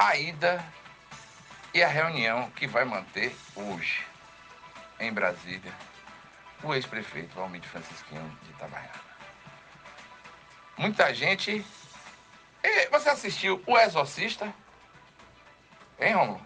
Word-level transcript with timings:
a 0.00 0.16
ida 0.16 0.64
e 1.74 1.82
a 1.82 1.88
reunião 1.88 2.50
que 2.52 2.66
vai 2.66 2.86
manter 2.86 3.36
hoje 3.54 4.02
em 4.98 5.12
Brasília 5.12 5.72
o 6.62 6.74
ex-prefeito 6.74 7.34
Valmir 7.36 7.62
Francisquinho 7.64 8.38
de 8.42 8.50
Itabaiana. 8.50 8.90
Muita 10.78 11.14
gente. 11.14 11.64
Você 12.90 13.08
assistiu 13.10 13.62
O 13.66 13.78
Exorcista? 13.78 14.52
Hein, 15.98 16.14
Romulo? 16.14 16.40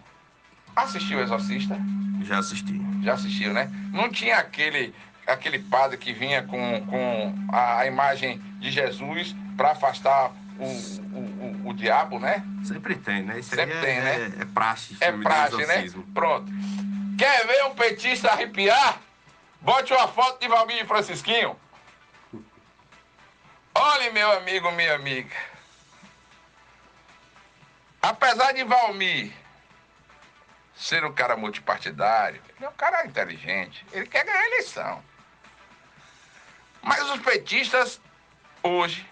Assistiu 0.75 1.17
O 1.17 1.21
Exorcista? 1.21 1.77
Já 2.23 2.39
assisti. 2.39 2.81
Já 3.03 3.13
assistiu, 3.13 3.53
né? 3.53 3.69
Não 3.93 4.11
tinha 4.11 4.37
aquele 4.37 4.93
aquele 5.25 5.59
padre 5.59 5.97
que 5.97 6.13
vinha 6.13 6.43
com, 6.43 6.85
com 6.85 7.33
a, 7.51 7.79
a 7.79 7.87
imagem 7.87 8.37
de 8.59 8.69
Jesus 8.69 9.35
para 9.57 9.71
afastar 9.71 10.31
o, 10.59 10.65
o, 10.65 11.34
o, 11.69 11.73
diabo, 11.73 12.19
né? 12.19 12.43
Sempre 12.63 12.95
tem, 12.95 13.23
né? 13.23 13.39
Isso 13.39 13.55
Sempre 13.55 13.79
tem, 13.81 13.97
é, 13.97 14.01
né? 14.01 14.33
É, 14.37 14.41
é 14.41 14.45
praxe. 14.45 14.97
É 14.99 15.11
praxe, 15.11 15.65
né? 15.65 15.85
Pronto. 16.13 16.51
Quer 17.17 17.47
ver 17.47 17.65
um 17.65 17.75
petista 17.75 18.31
arrepiar? 18.31 18.99
Bote 19.61 19.93
uma 19.93 20.07
foto 20.07 20.39
de 20.39 20.47
Valmir 20.47 20.83
e 20.83 20.85
Francisquinho. 20.85 21.59
Olhe, 23.73 24.09
meu 24.11 24.31
amigo, 24.33 24.71
minha 24.71 24.95
amiga. 24.95 25.35
Apesar 28.01 28.51
de 28.51 28.63
Valmir 28.63 29.33
ser 30.75 31.03
um 31.03 31.13
cara 31.13 31.35
multipartidário, 31.35 32.41
ele 32.55 32.65
é 32.65 32.69
um 32.69 32.73
cara 32.73 33.05
inteligente, 33.05 33.85
ele 33.91 34.05
quer 34.05 34.25
ganhar 34.25 34.39
a 34.39 34.47
eleição. 34.47 35.03
Mas 36.81 37.01
os 37.09 37.19
petistas, 37.21 37.99
hoje, 38.61 39.09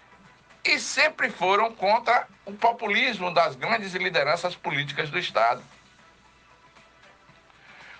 e 0.64 0.78
sempre 0.80 1.30
foram 1.30 1.74
contra 1.74 2.26
o 2.46 2.52
populismo 2.52 3.32
das 3.32 3.54
grandes 3.54 3.92
lideranças 3.92 4.56
políticas 4.56 5.10
do 5.10 5.18
Estado. 5.18 5.62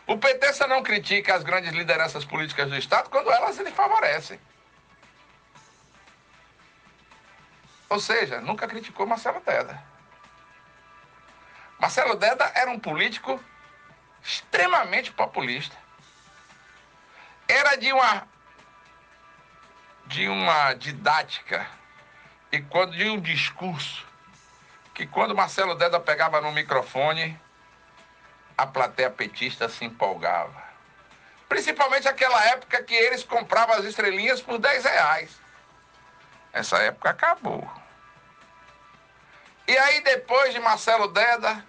O 0.07 0.19
PT 0.19 0.53
só 0.55 0.67
não 0.67 0.83
critica 0.83 1.35
as 1.35 1.43
grandes 1.43 1.73
lideranças 1.73 2.25
políticas 2.25 2.69
do 2.69 2.77
Estado 2.77 3.11
quando 3.11 3.31
elas 3.31 3.59
lhe 3.59 3.71
favorecem. 3.71 4.41
Ou 7.89 8.01
seja, 8.01 8.41
nunca 8.41 8.67
criticou 8.67 9.07
Marcelo 9.07 9.41
Deda. 9.41 9.83
Marcelo 11.79 12.17
Deda 12.17 12.51
era 12.55 12.71
um 12.71 12.79
político 12.79 13.43
extremamente 14.23 15.13
populista. 15.13 15.77
Era 17.47 17.77
de 17.77 17.93
uma 17.93 18.27
de 20.07 20.29
uma 20.29 20.75
didática 20.75 21.67
e 22.55 22.63
quando 22.63 22.93
de 22.93 23.11
um 23.11 23.21
discurso 23.21 24.07
que 24.95 25.09
quando 25.09 25.35
Marcelo 25.35 25.75
Deda 25.75 25.99
pegava 25.99 26.41
no 26.41 26.53
microfone, 26.53 27.37
a 28.57 28.65
plateia 28.65 29.11
petista 29.11 29.69
se 29.69 29.85
empolgava. 29.85 30.63
Principalmente 31.49 32.07
aquela 32.07 32.41
época 32.45 32.81
que 32.85 32.95
eles 32.95 33.25
compravam 33.25 33.75
as 33.75 33.85
estrelinhas 33.85 34.41
por 34.41 34.57
10 34.59 34.85
reais. 34.85 35.41
Essa 36.53 36.79
época 36.79 37.11
acabou. 37.11 37.69
E 39.67 39.77
aí 39.77 40.01
depois 40.03 40.55
de 40.55 40.61
Marcelo 40.61 41.09
Deda, 41.09 41.65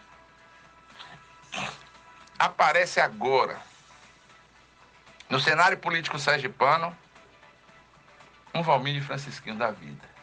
aparece 2.37 3.01
agora, 3.01 3.59
no 5.27 5.39
cenário 5.39 5.79
político 5.79 6.19
sergipano, 6.19 6.95
um 8.53 8.61
Valmir 8.61 9.03
Francisquinho 9.03 9.55
da 9.55 9.71
vida. 9.71 10.14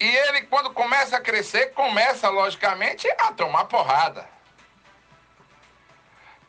E 0.00 0.04
ele, 0.04 0.42
quando 0.42 0.72
começa 0.72 1.16
a 1.16 1.20
crescer, 1.20 1.72
começa, 1.72 2.28
logicamente, 2.28 3.08
a 3.18 3.32
tomar 3.32 3.66
porrada. 3.66 4.28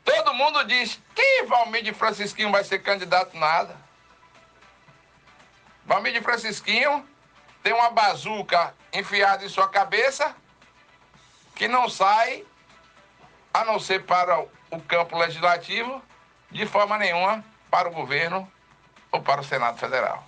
Todo 0.03 0.33
mundo 0.33 0.63
diz 0.65 0.99
que 1.15 1.43
Valmir 1.43 1.83
de 1.83 1.93
Francisquinho 1.93 2.51
vai 2.51 2.63
ser 2.63 2.79
candidato 2.79 3.35
nada. 3.37 3.75
Valmir 5.85 6.13
de 6.13 6.21
Francisquinho 6.21 7.07
tem 7.63 7.73
uma 7.73 7.89
bazuca 7.89 8.73
enfiada 8.93 9.43
em 9.43 9.49
sua 9.49 9.67
cabeça 9.67 10.35
que 11.55 11.67
não 11.67 11.89
sai 11.89 12.45
a 13.53 13.63
não 13.63 13.79
ser 13.79 14.03
para 14.03 14.39
o 14.69 14.81
campo 14.81 15.17
legislativo 15.17 16.01
de 16.51 16.65
forma 16.65 16.97
nenhuma 16.97 17.43
para 17.71 17.87
o 17.87 17.91
governo 17.91 18.51
ou 19.11 19.21
para 19.21 19.41
o 19.41 19.43
Senado 19.43 19.77
Federal. 19.77 20.23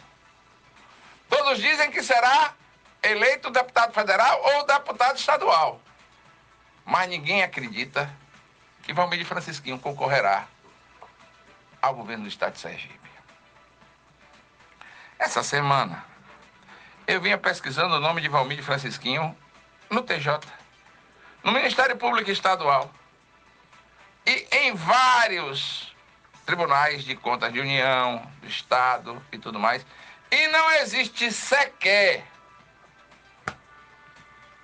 Todos 1.29 1.59
dizem 1.59 1.91
que 1.91 2.01
será 2.01 2.53
eleito 3.01 3.49
deputado 3.49 3.93
federal 3.93 4.41
ou 4.43 4.65
deputado 4.65 5.17
estadual. 5.17 5.81
Mas 6.85 7.09
ninguém 7.09 7.43
acredita 7.43 8.09
que 8.83 8.93
Valmir 8.93 9.25
Francisquinho 9.25 9.77
concorrerá 9.79 10.47
ao 11.81 11.93
governo 11.95 12.23
do 12.23 12.29
estado 12.29 12.53
de 12.53 12.59
Sergipe. 12.59 13.09
Essa 15.19 15.43
semana, 15.43 16.05
eu 17.05 17.19
vinha 17.19 17.37
pesquisando 17.37 17.95
o 17.95 17.99
nome 17.99 18.21
de 18.21 18.29
Valmir 18.29 18.63
Francisquinho 18.63 19.35
no 19.89 20.01
TJ, 20.01 20.39
no 21.43 21.51
Ministério 21.51 21.97
Público 21.97 22.29
Estadual 22.29 22.91
e 24.25 24.47
em 24.51 24.73
vários 24.75 25.95
tribunais 26.45 27.03
de 27.03 27.15
contas 27.15 27.51
de 27.51 27.59
União, 27.59 28.25
do 28.41 28.47
Estado 28.47 29.21
e 29.31 29.37
tudo 29.37 29.59
mais. 29.59 29.85
E 30.31 30.47
não 30.47 30.71
existe 30.71 31.31
sequer 31.31 32.25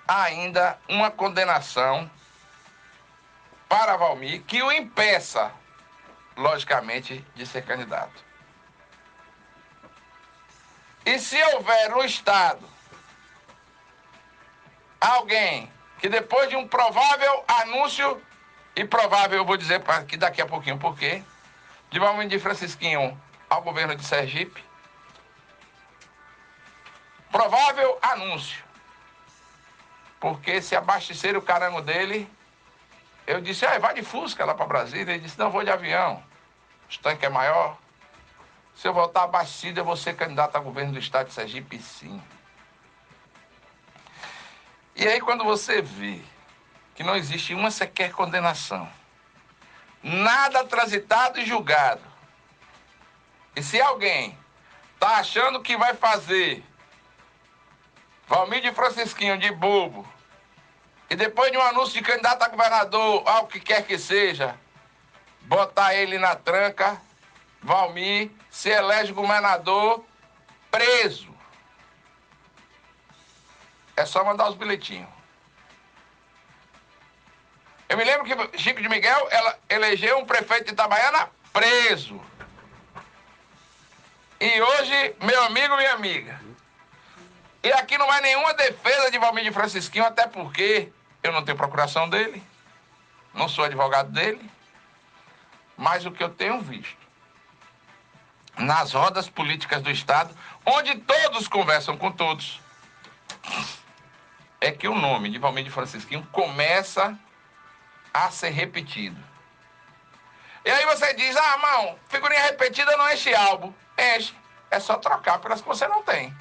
ainda 0.06 0.78
uma 0.88 1.10
condenação 1.10 2.10
para 3.68 3.96
Valmir 3.96 4.42
que 4.42 4.62
o 4.62 4.70
impeça, 4.70 5.50
logicamente, 6.36 7.24
de 7.34 7.46
ser 7.46 7.64
candidato. 7.64 8.24
E 11.06 11.18
se 11.18 11.42
houver 11.42 11.90
no 11.90 12.04
Estado 12.04 12.66
alguém 15.00 15.70
que 15.98 16.08
depois 16.08 16.48
de 16.48 16.56
um 16.56 16.66
provável 16.66 17.44
anúncio, 17.46 18.22
e 18.76 18.84
provável 18.84 19.38
eu 19.38 19.44
vou 19.44 19.56
dizer 19.56 19.82
que 20.08 20.16
daqui 20.16 20.40
a 20.40 20.46
pouquinho 20.46 20.78
por 20.78 20.98
quê, 20.98 21.22
de 21.90 21.98
Valmir 21.98 22.28
de 22.28 22.38
Francisquinho 22.38 23.20
ao 23.48 23.62
governo 23.62 23.94
de 23.94 24.04
Sergipe. 24.04 24.64
Provável 27.30 27.98
anúncio. 28.02 28.63
Porque 30.24 30.62
se 30.62 30.74
abastecer 30.74 31.36
o 31.36 31.42
carango 31.42 31.82
dele, 31.82 32.26
eu 33.26 33.42
disse, 33.42 33.66
ah, 33.66 33.78
vai 33.78 33.92
de 33.92 34.02
Fusca 34.02 34.42
lá 34.42 34.54
para 34.54 34.64
Brasília. 34.64 35.12
Ele 35.12 35.22
disse, 35.22 35.38
não, 35.38 35.50
vou 35.50 35.62
de 35.62 35.68
avião. 35.68 36.24
O 36.90 36.98
tanque 37.00 37.26
é 37.26 37.28
maior. 37.28 37.76
Se 38.74 38.88
eu 38.88 38.94
voltar 38.94 39.24
abastecido, 39.24 39.80
eu 39.80 39.84
vou 39.84 39.98
ser 39.98 40.16
candidato 40.16 40.56
a 40.56 40.60
governo 40.60 40.94
do 40.94 40.98
estado 40.98 41.26
de 41.26 41.34
Sergipe, 41.34 41.78
sim. 41.78 42.22
E 44.96 45.06
aí, 45.06 45.20
quando 45.20 45.44
você 45.44 45.82
vê 45.82 46.22
que 46.94 47.02
não 47.02 47.14
existe 47.14 47.52
uma 47.52 47.70
sequer 47.70 48.10
condenação, 48.12 48.88
nada 50.02 50.64
transitado 50.64 51.38
e 51.38 51.44
julgado. 51.44 52.00
E 53.54 53.62
se 53.62 53.78
alguém 53.78 54.38
tá 54.98 55.18
achando 55.18 55.60
que 55.60 55.76
vai 55.76 55.92
fazer 55.92 56.64
Valmir 58.26 58.62
de 58.62 58.72
Francisquinho 58.72 59.38
de 59.38 59.50
bobo, 59.50 60.08
e 61.10 61.16
depois 61.16 61.52
de 61.52 61.58
um 61.58 61.62
anúncio 61.62 61.94
de 61.94 62.02
candidato 62.02 62.42
a 62.42 62.48
governador, 62.48 63.22
ao 63.26 63.46
que 63.46 63.60
quer 63.60 63.86
que 63.86 63.98
seja, 63.98 64.58
botar 65.42 65.94
ele 65.94 66.18
na 66.18 66.34
tranca, 66.34 67.00
Valmir 67.62 68.30
se 68.50 68.70
elege 68.70 69.12
governador 69.12 70.04
preso. 70.70 71.34
É 73.96 74.04
só 74.04 74.24
mandar 74.24 74.48
os 74.48 74.56
bilhetinhos. 74.56 75.08
Eu 77.88 77.96
me 77.96 78.04
lembro 78.04 78.24
que 78.24 78.58
Chico 78.58 78.82
de 78.82 78.88
Miguel 78.88 79.28
ela 79.30 79.58
elegeu 79.68 80.18
um 80.18 80.24
prefeito 80.24 80.64
de 80.64 80.72
Itabaiana 80.72 81.30
preso. 81.52 82.20
E 84.40 84.60
hoje, 84.60 85.16
meu 85.22 85.44
amigo, 85.44 85.76
minha 85.76 85.92
amiga. 85.92 86.40
E 87.64 87.72
aqui 87.72 87.96
não 87.96 88.06
vai 88.06 88.20
nenhuma 88.20 88.52
defesa 88.52 89.10
de 89.10 89.18
Valmir 89.18 89.42
de 89.42 89.50
Francisquinho, 89.50 90.04
até 90.04 90.26
porque 90.26 90.92
eu 91.22 91.32
não 91.32 91.42
tenho 91.42 91.56
procuração 91.56 92.10
dele, 92.10 92.44
não 93.32 93.48
sou 93.48 93.64
advogado 93.64 94.12
dele, 94.12 94.50
mas 95.74 96.04
o 96.04 96.12
que 96.12 96.22
eu 96.22 96.28
tenho 96.28 96.60
visto 96.60 97.02
nas 98.58 98.92
rodas 98.92 99.30
políticas 99.30 99.80
do 99.80 99.90
Estado, 99.90 100.36
onde 100.66 100.94
todos 100.96 101.48
conversam 101.48 101.96
com 101.96 102.12
todos, 102.12 102.60
é 104.60 104.70
que 104.70 104.86
o 104.86 104.94
nome 104.94 105.30
de 105.30 105.38
Valmir 105.38 105.64
de 105.64 105.70
Francisquinho 105.70 106.22
começa 106.32 107.18
a 108.12 108.30
ser 108.30 108.50
repetido. 108.50 109.20
E 110.66 110.70
aí 110.70 110.84
você 110.84 111.14
diz, 111.14 111.34
ah, 111.34 111.56
mão, 111.56 111.98
figurinha 112.08 112.42
repetida 112.42 112.94
não 112.98 113.10
enche 113.10 113.34
álbum. 113.34 113.72
Enche. 113.98 114.34
É 114.70 114.78
só 114.78 114.96
trocar 114.96 115.38
pelas 115.38 115.62
que 115.62 115.68
você 115.68 115.88
não 115.88 116.02
tem. 116.02 116.34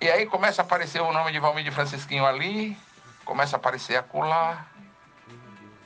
E 0.00 0.10
aí 0.10 0.26
começa 0.26 0.62
a 0.62 0.64
aparecer 0.64 1.00
o 1.00 1.12
nome 1.12 1.32
de 1.32 1.38
Valmir 1.38 1.64
de 1.64 1.70
Francisquinho 1.70 2.26
ali, 2.26 2.76
começa 3.24 3.56
a 3.56 3.58
aparecer 3.58 3.96
acolá, 3.96 4.66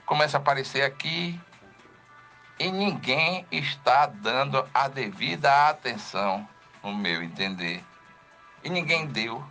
começa 0.05 0.37
a 0.37 0.41
aparecer 0.41 0.83
aqui, 0.83 1.41
e 2.59 2.73
ninguém 2.73 3.47
está 3.53 4.07
dando 4.07 4.69
a 4.75 4.89
devida 4.89 5.69
atenção, 5.69 6.49
no 6.83 6.93
meu 6.95 7.23
entender. 7.23 7.85
E 8.65 8.71
ninguém 8.71 9.07
deu 9.07 9.45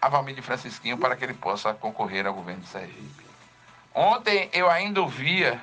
a 0.00 0.08
Valmir 0.08 0.34
de 0.34 0.42
Francisquinho 0.42 0.98
para 0.98 1.14
que 1.14 1.24
ele 1.24 1.34
possa 1.34 1.72
concorrer 1.72 2.26
ao 2.26 2.34
governo 2.34 2.62
de 2.62 2.68
Sergipe. 2.68 3.26
Ontem 3.94 4.50
eu 4.52 4.68
ainda 4.68 5.00
ouvia 5.00 5.60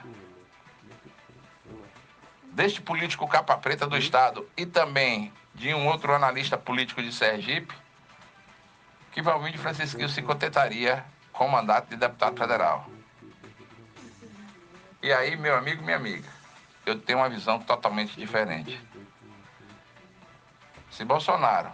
deste 2.51 2.81
político 2.81 3.27
capa 3.27 3.57
preta 3.57 3.85
do 3.85 3.97
Estado 3.97 4.47
e 4.55 4.65
também 4.65 5.33
de 5.53 5.73
um 5.73 5.87
outro 5.87 6.13
analista 6.13 6.57
político 6.57 7.01
de 7.01 7.11
Sergipe, 7.11 7.73
que 9.11 9.21
Valmir 9.21 9.57
Francisquinho 9.57 10.09
se 10.09 10.21
contentaria 10.21 11.05
com 11.31 11.45
o 11.45 11.51
mandato 11.51 11.89
de 11.89 11.95
deputado 11.95 12.37
federal. 12.37 12.87
E 15.01 15.11
aí, 15.11 15.35
meu 15.35 15.55
amigo 15.55 15.83
minha 15.83 15.97
amiga, 15.97 16.29
eu 16.85 16.99
tenho 16.99 17.19
uma 17.19 17.29
visão 17.29 17.59
totalmente 17.59 18.17
diferente. 18.17 18.79
Se 20.89 21.03
Bolsonaro 21.03 21.71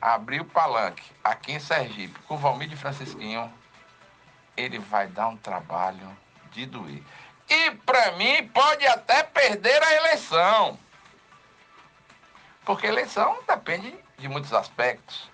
abrir 0.00 0.40
o 0.40 0.44
palanque 0.44 1.04
aqui 1.22 1.52
em 1.52 1.60
Sergipe 1.60 2.18
com 2.22 2.36
Valmir 2.36 2.68
de 2.68 2.76
Francisquinho, 2.76 3.52
ele 4.56 4.78
vai 4.78 5.06
dar 5.06 5.28
um 5.28 5.36
trabalho 5.36 6.16
de 6.50 6.66
doer. 6.66 7.02
E 7.48 7.70
para 7.70 8.12
mim 8.12 8.48
pode 8.48 8.86
até 8.86 9.22
perder 9.22 9.82
a 9.82 9.94
eleição. 9.94 10.78
Porque 12.64 12.86
eleição 12.86 13.38
depende 13.46 13.94
de 14.18 14.28
muitos 14.28 14.52
aspectos. 14.52 15.30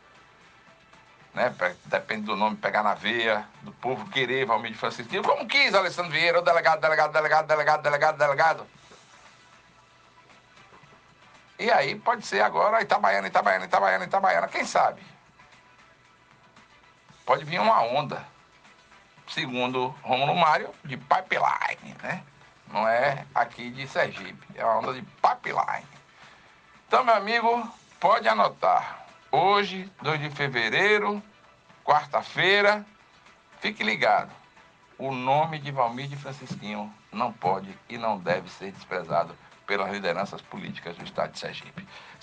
Né? 1.34 1.54
Depende 1.84 2.22
do 2.22 2.36
nome 2.36 2.56
pegar 2.56 2.82
na 2.82 2.94
veia, 2.94 3.46
do 3.62 3.72
povo 3.72 4.08
querer 4.10 4.46
Valmir 4.46 4.72
de 4.72 4.78
Francisquinho, 4.78 5.22
como 5.22 5.46
quis 5.46 5.75
Alessandro 5.75 6.10
Vieira, 6.10 6.38
o 6.38 6.42
delegado, 6.42 6.80
delegado, 6.80 7.12
delegado, 7.12 7.46
delegado, 7.46 7.82
delegado, 7.82 8.19
delegado. 8.19 8.66
E 11.58 11.70
aí 11.70 11.96
pode 11.96 12.25
ser 12.25 12.40
agora 12.40 12.80
Itabaiana, 12.80 13.26
Itabaiana, 13.26 13.64
Itabaiana, 13.64 14.04
Itabaiana, 14.04 14.48
quem 14.48 14.64
sabe? 14.64 15.02
Pode 17.26 17.44
vir 17.44 17.60
uma 17.60 17.82
onda 17.82 18.24
segundo 19.28 19.88
Romulo 20.02 20.34
Mário, 20.34 20.70
de 20.84 20.96
pipeline, 20.96 21.94
né? 22.02 22.24
Não 22.69 22.86
é 22.86 23.26
aqui 23.34 23.70
de 23.70 23.86
Sergipe, 23.86 24.46
é 24.54 24.64
uma 24.64 24.78
onda 24.78 24.94
de 24.94 25.02
pipeline. 25.02 25.97
Então, 26.88 27.05
meu 27.05 27.14
amigo, 27.14 27.70
pode 28.00 28.26
anotar. 28.26 29.06
Hoje, 29.31 29.93
2 30.00 30.20
de 30.20 30.31
fevereiro, 30.31 31.23
quarta-feira, 31.85 32.82
fique 33.61 33.85
ligado. 33.85 34.32
O 34.96 35.12
nome 35.12 35.58
de 35.58 35.70
Valmir 35.70 36.06
de 36.06 36.17
Francisquinho 36.17 36.90
não 37.12 37.31
pode 37.31 37.79
e 37.90 37.99
não 37.99 38.19
deve 38.19 38.50
ser 38.50 38.73
desprezado 38.73 39.37
pelas 39.67 39.93
lideranças 39.93 40.40
políticas 40.40 40.96
do 40.96 41.05
estado 41.05 41.32
de 41.32 41.38
Sergipe. 41.38 41.87